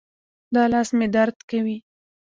[0.53, 1.77] دا لاس مې درد کوي